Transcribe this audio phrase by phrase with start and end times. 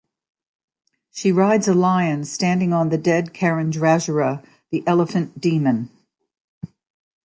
[1.11, 5.91] She rides a lion standing on the dead Karindrasura, the Elephant Demon.